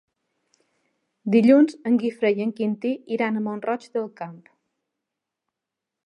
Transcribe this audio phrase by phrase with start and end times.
[1.33, 4.39] Dilluns en Guifré i en Quintí iran a Mont-roig del Camp.